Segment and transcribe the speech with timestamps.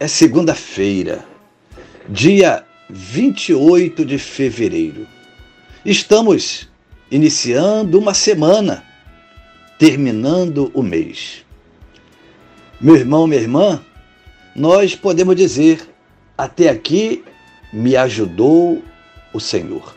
[0.00, 1.26] é segunda-feira,
[2.08, 5.06] dia 28 de fevereiro.
[5.84, 6.70] Estamos
[7.10, 8.82] iniciando uma semana,
[9.78, 11.44] terminando o mês.
[12.80, 13.84] Meu irmão, minha irmã,
[14.56, 15.86] nós podemos dizer:
[16.36, 17.22] até aqui
[17.70, 18.82] me ajudou
[19.34, 19.94] o Senhor.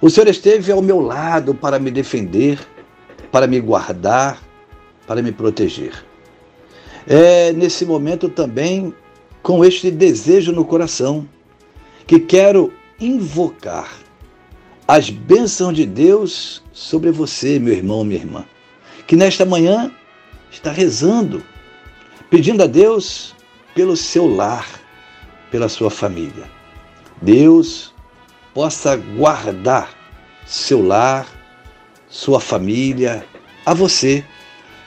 [0.00, 2.58] O Senhor esteve ao meu lado para me defender,
[3.30, 4.42] para me guardar,
[5.06, 5.92] para me proteger.
[7.06, 8.94] É nesse momento também
[9.44, 11.28] com este desejo no coração,
[12.06, 13.92] que quero invocar
[14.88, 18.46] as bênçãos de Deus sobre você, meu irmão, minha irmã,
[19.06, 19.92] que nesta manhã
[20.50, 21.44] está rezando,
[22.30, 23.34] pedindo a Deus
[23.74, 24.66] pelo seu lar,
[25.50, 26.50] pela sua família.
[27.20, 27.92] Deus
[28.54, 29.94] possa guardar
[30.46, 31.28] seu lar,
[32.08, 33.26] sua família,
[33.66, 34.24] a você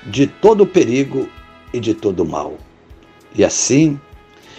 [0.07, 1.29] de todo perigo
[1.71, 2.57] e de todo mal.
[3.35, 3.99] E assim,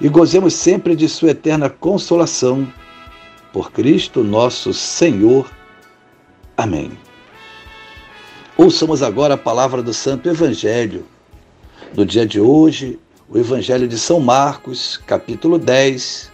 [0.00, 2.66] e gozemos sempre de Sua eterna consolação.
[3.52, 5.50] Por Cristo nosso Senhor.
[6.56, 6.90] Amém.
[8.56, 11.06] Ouçamos agora a palavra do Santo Evangelho.
[11.94, 12.98] No dia de hoje,
[13.28, 16.30] o Evangelho de São Marcos, capítulo 10,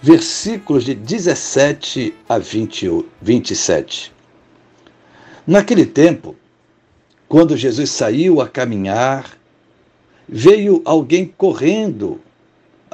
[0.00, 4.12] versículos de 17 a 20, 27.
[5.46, 6.36] Naquele tempo,
[7.28, 9.38] quando Jesus saiu a caminhar,
[10.28, 12.20] veio alguém correndo,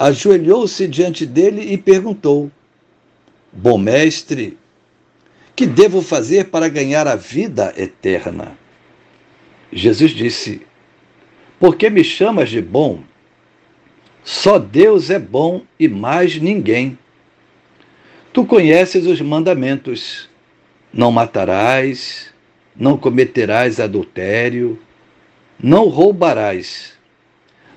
[0.00, 2.50] ajoelhou-se diante dele e perguntou:
[3.52, 4.56] Bom mestre,
[5.54, 8.56] que devo fazer para ganhar a vida eterna?
[9.70, 10.62] Jesus disse:
[11.58, 13.04] Por que me chamas de bom?
[14.24, 16.98] Só Deus é bom e mais ninguém.
[18.32, 20.30] Tu conheces os mandamentos:
[20.90, 22.32] não matarás,
[22.74, 24.80] não cometerás adultério,
[25.62, 26.94] não roubarás,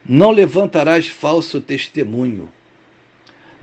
[0.06, 2.52] não levantarás falso testemunho,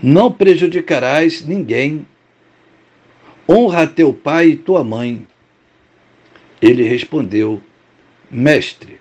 [0.03, 2.07] não prejudicarás ninguém,
[3.49, 5.27] honra teu pai e tua mãe.
[6.61, 7.61] Ele respondeu:
[8.31, 9.01] Mestre,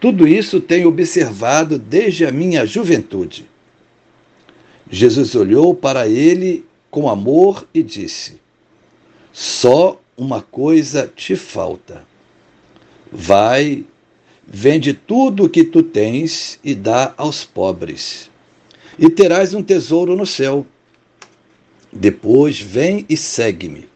[0.00, 3.48] tudo isso tenho observado desde a minha juventude.
[4.90, 8.40] Jesus olhou para ele com amor e disse:
[9.32, 12.04] Só uma coisa te falta.
[13.12, 13.84] Vai,
[14.46, 18.30] vende tudo o que tu tens e dá aos pobres,
[18.98, 20.66] e terás um tesouro no céu.
[21.92, 23.88] Depois vem e segue-me.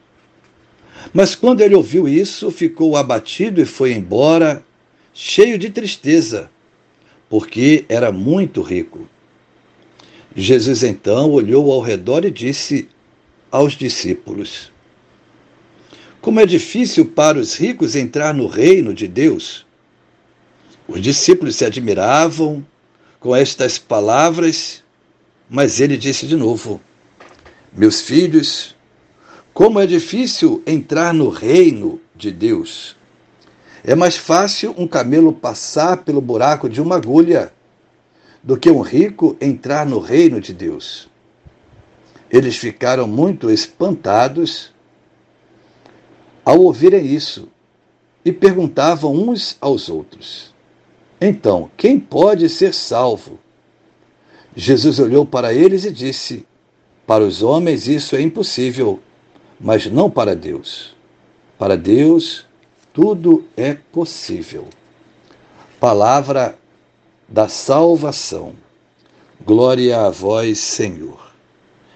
[1.13, 4.65] Mas quando ele ouviu isso, ficou abatido e foi embora,
[5.13, 6.51] cheio de tristeza,
[7.29, 9.09] porque era muito rico.
[10.35, 12.89] Jesus então olhou ao redor e disse
[13.51, 14.73] aos discípulos:
[16.25, 19.67] como é difícil para os ricos entrar no reino de Deus.
[20.87, 22.65] Os discípulos se admiravam
[23.19, 24.83] com estas palavras,
[25.49, 26.81] mas ele disse de novo:
[27.73, 28.77] Meus filhos,
[29.55, 32.97] como é difícil entrar no reino de Deus.
[33.83, 37.53] É mais fácil um camelo passar pelo buraco de uma agulha
[38.43, 41.09] do que um rico entrar no reino de Deus.
[42.31, 44.73] Eles ficaram muito espantados
[46.45, 47.49] ao ouvirem isso
[48.25, 50.54] e perguntavam uns aos outros:
[51.27, 53.39] Então, quem pode ser salvo?
[54.55, 56.47] Jesus olhou para eles e disse:
[57.07, 59.01] Para os homens isso é impossível,
[59.59, 60.95] mas não para Deus.
[61.59, 62.45] Para Deus
[62.93, 64.69] tudo é possível.
[65.81, 66.59] Palavra
[67.27, 68.53] da salvação.
[69.47, 71.33] Glória a vós, Senhor.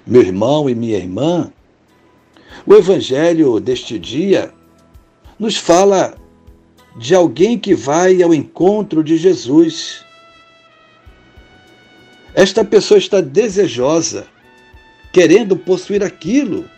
[0.06, 1.52] Meu irmão e minha irmã,
[2.66, 4.54] o evangelho deste dia
[5.38, 6.16] nos fala
[6.98, 10.04] de alguém que vai ao encontro de Jesus.
[12.34, 14.26] Esta pessoa está desejosa,
[15.12, 16.68] querendo possuir aquilo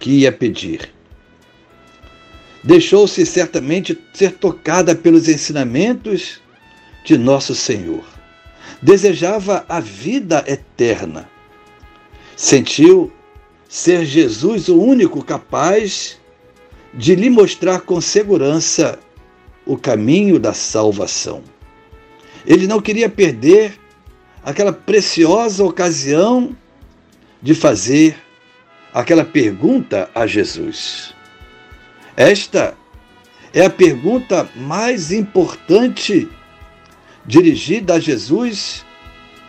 [0.00, 0.92] que ia pedir.
[2.64, 6.40] Deixou-se certamente ser tocada pelos ensinamentos
[7.04, 8.04] de nosso Senhor.
[8.82, 11.28] Desejava a vida eterna.
[12.36, 13.12] Sentiu
[13.68, 16.18] ser Jesus o único capaz
[16.92, 18.98] de lhe mostrar com segurança
[19.68, 21.42] o caminho da salvação.
[22.46, 23.78] Ele não queria perder
[24.42, 26.56] aquela preciosa ocasião
[27.42, 28.16] de fazer
[28.94, 31.14] aquela pergunta a Jesus.
[32.16, 32.74] Esta
[33.52, 36.26] é a pergunta mais importante
[37.26, 38.86] dirigida a Jesus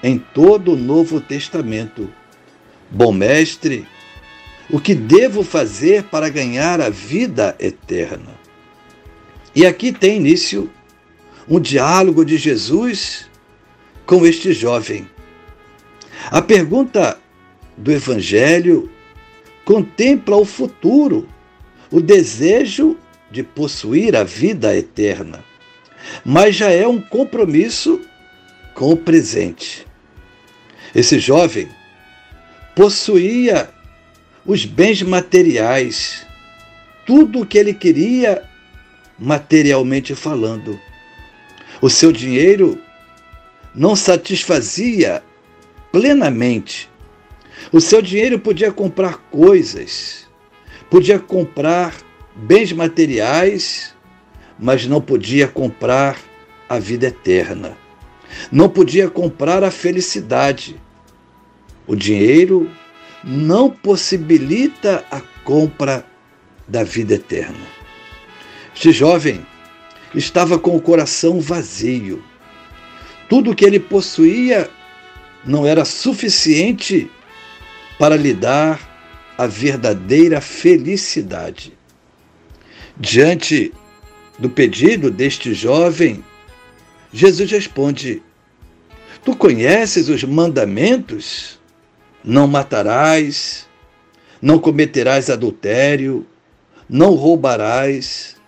[0.04, 2.14] em todo o Novo Testamento.
[2.92, 3.88] Bom mestre,
[4.70, 8.49] o que devo fazer para ganhar a vida eterna?
[9.56, 10.70] E aqui tem início
[11.48, 13.28] um diálogo de Jesus
[14.06, 15.08] com este jovem.
[16.30, 17.20] A pergunta
[17.76, 18.90] do Evangelho
[19.66, 21.28] contempla o futuro,
[21.92, 22.98] o desejo
[23.32, 25.44] de possuir a vida eterna,
[26.24, 28.02] mas já é um compromisso
[28.74, 29.86] com o presente.
[30.94, 31.70] Esse jovem
[32.76, 33.70] possuía
[34.46, 36.26] os bens materiais,
[37.06, 38.49] tudo o que ele queria
[39.20, 40.80] materialmente falando.
[41.82, 42.80] O seu dinheiro
[43.76, 45.22] não satisfazia
[45.92, 46.90] plenamente.
[47.72, 50.28] O seu dinheiro podia comprar coisas,
[50.90, 51.96] podia comprar
[52.36, 53.94] bens materiais,
[54.58, 56.18] mas não podia comprar
[56.68, 57.78] a vida eterna.
[58.52, 60.80] Não podia comprar a felicidade.
[61.86, 62.70] O dinheiro
[63.24, 66.06] não possibilita a compra
[66.68, 67.79] da vida eterna.
[68.80, 69.46] Este jovem
[70.16, 72.24] estava com o coração vazio.
[73.28, 74.70] Tudo que ele possuía
[75.44, 77.12] não era suficiente
[78.00, 78.80] para lhe dar
[79.38, 81.78] a verdadeira felicidade.
[82.98, 83.74] Diante
[84.40, 86.24] do pedido deste jovem,
[87.12, 88.24] Jesus responde:
[89.26, 91.60] Tu conheces os mandamentos?
[92.24, 93.68] Não matarás,
[94.42, 96.26] não cometerás adultério,
[96.90, 98.39] não roubarás,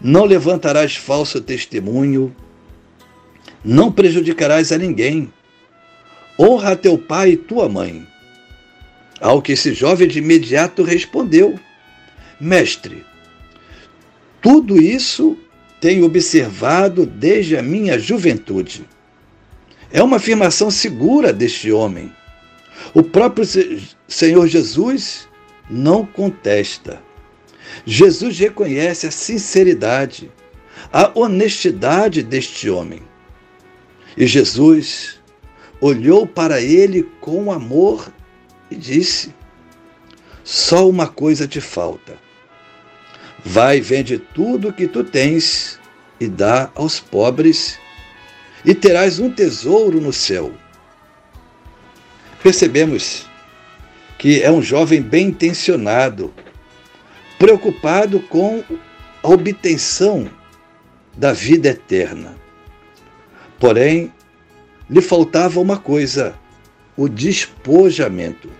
[0.00, 2.34] não levantarás falso testemunho,
[3.64, 5.32] não prejudicarás a ninguém.
[6.38, 8.06] Honra teu pai e tua mãe.
[9.20, 11.58] Ao que esse jovem de imediato respondeu:
[12.38, 13.04] Mestre,
[14.40, 15.36] tudo isso
[15.80, 18.84] tenho observado desde a minha juventude.
[19.90, 22.12] É uma afirmação segura deste homem.
[22.92, 23.46] O próprio
[24.06, 25.28] Senhor Jesus
[25.70, 27.05] não contesta.
[27.84, 30.30] Jesus reconhece a sinceridade,
[30.92, 33.02] a honestidade deste homem.
[34.16, 35.20] E Jesus
[35.80, 38.12] olhou para ele com amor
[38.70, 39.34] e disse:
[40.42, 42.18] Só uma coisa te falta.
[43.44, 45.78] Vai, vende tudo o que tu tens
[46.18, 47.78] e dá aos pobres,
[48.64, 50.52] e terás um tesouro no céu
[52.46, 53.26] Percebemos
[54.18, 56.32] que é um jovem bem intencionado,
[57.38, 58.62] preocupado com
[59.22, 60.30] a obtenção
[61.16, 62.36] da vida eterna.
[63.58, 64.12] Porém,
[64.88, 66.34] lhe faltava uma coisa:
[66.96, 68.50] o despojamento.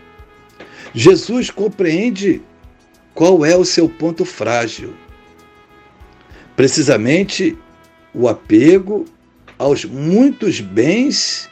[0.94, 2.42] Jesus compreende
[3.14, 4.94] qual é o seu ponto frágil.
[6.54, 7.56] Precisamente
[8.14, 9.04] o apego
[9.58, 11.50] aos muitos bens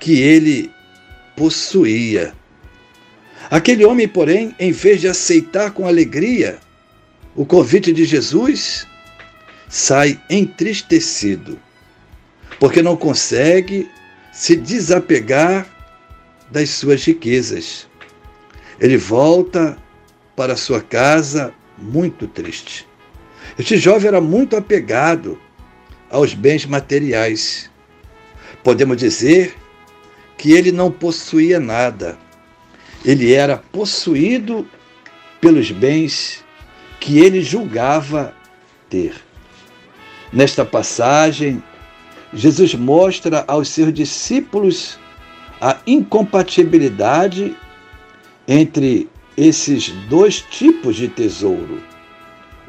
[0.00, 0.70] que ele
[1.36, 2.34] possuía.
[3.52, 6.58] Aquele homem, porém, em vez de aceitar com alegria
[7.36, 8.86] o convite de Jesus,
[9.68, 11.60] sai entristecido,
[12.58, 13.90] porque não consegue
[14.32, 15.66] se desapegar
[16.50, 17.86] das suas riquezas.
[18.80, 19.76] Ele volta
[20.34, 22.88] para sua casa muito triste.
[23.58, 25.38] Este jovem era muito apegado
[26.08, 27.70] aos bens materiais.
[28.64, 29.54] Podemos dizer
[30.38, 32.18] que ele não possuía nada.
[33.04, 34.66] Ele era possuído
[35.40, 36.44] pelos bens
[37.00, 38.34] que ele julgava
[38.88, 39.14] ter.
[40.32, 41.62] Nesta passagem,
[42.32, 44.98] Jesus mostra aos seus discípulos
[45.60, 47.56] a incompatibilidade
[48.46, 51.82] entre esses dois tipos de tesouro: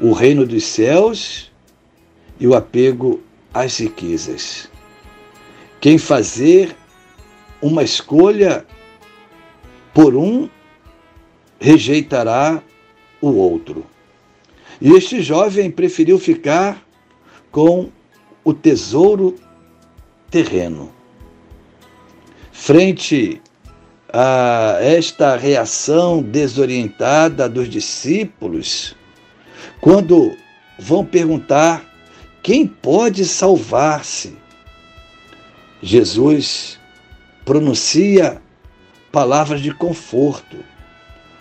[0.00, 1.50] o reino dos céus
[2.38, 3.22] e o apego
[3.52, 4.68] às riquezas.
[5.80, 6.74] Quem fazer
[7.62, 8.66] uma escolha
[9.94, 10.50] por um
[11.60, 12.60] rejeitará
[13.20, 13.86] o outro.
[14.80, 16.84] E este jovem preferiu ficar
[17.50, 17.90] com
[18.44, 19.36] o tesouro
[20.30, 20.92] terreno.
[22.52, 23.40] Frente
[24.12, 28.94] a esta reação desorientada dos discípulos,
[29.80, 30.36] quando
[30.78, 31.84] vão perguntar
[32.42, 34.36] quem pode salvar-se,
[35.80, 36.78] Jesus
[37.44, 38.40] pronuncia
[39.14, 40.56] palavras de conforto.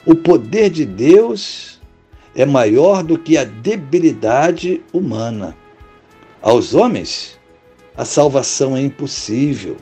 [0.06, 1.82] O poder de Deus
[2.36, 5.58] é maior do que a debilidade humana.
[6.40, 7.40] Aos homens,
[7.98, 9.76] a salvação é impossível,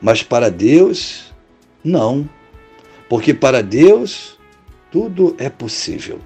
[0.00, 1.34] mas para Deus,
[1.84, 2.26] não,
[3.10, 4.38] porque para Deus
[4.90, 6.18] tudo é possível.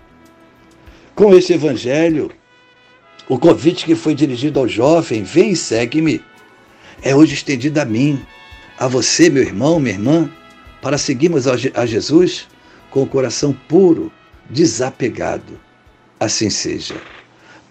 [1.17, 2.31] Com esse evangelho,
[3.29, 6.23] o convite que foi dirigido ao jovem, vem e segue-me,
[7.03, 8.25] é hoje estendido a mim,
[8.79, 10.31] a você, meu irmão, minha irmã,
[10.81, 12.47] para seguirmos a Jesus
[12.91, 14.13] com o coração puro,
[14.49, 15.59] desapegado.
[16.19, 16.95] Assim seja.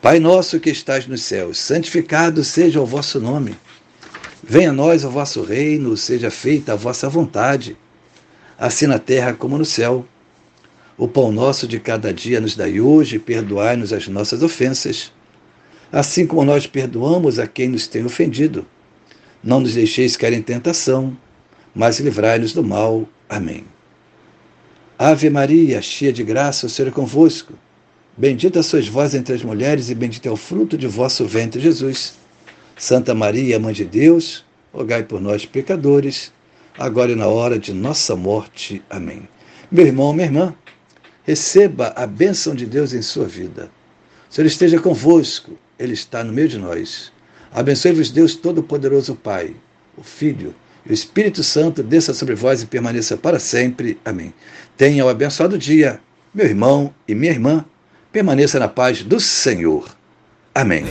[0.02, 3.56] Pai nosso que estás nos céus, santificado seja o vosso nome.
[4.44, 7.76] Venha a nós o vosso reino, seja feita a vossa vontade,
[8.56, 10.06] assim na terra como no céu.
[10.96, 15.12] O pão nosso de cada dia nos dai hoje, perdoai-nos as nossas ofensas,
[15.92, 18.66] assim como nós perdoamos a quem nos tem ofendido.
[19.44, 21.18] Não nos deixeis cair em tentação,
[21.75, 23.08] mas livrai-nos do mal.
[23.27, 23.65] Amém.
[24.98, 27.53] Ave Maria, cheia de graça, o Senhor é convosco.
[28.17, 32.13] Bendita sois vós entre as mulheres, e bendito é o fruto de vosso ventre, Jesus.
[32.77, 36.32] Santa Maria, Mãe de Deus, rogai por nós, pecadores,
[36.79, 38.82] agora e na hora de nossa morte.
[38.89, 39.27] Amém.
[39.70, 40.55] Meu irmão, minha irmã,
[41.24, 43.70] receba a bênção de Deus em sua vida.
[44.29, 47.12] O Senhor esteja convosco, Ele está no meio de nós.
[47.51, 49.53] Abençoe-vos, Deus Todo-Poderoso, Pai,
[49.98, 50.55] o Filho
[50.88, 53.98] o Espírito Santo desça sobre vós e permaneça para sempre.
[54.06, 54.34] Amém.
[54.77, 56.00] Tenha um abençoado dia,
[56.34, 57.65] meu irmão e minha irmã.
[58.12, 59.89] Permaneça na paz do Senhor.
[60.54, 60.86] Amém.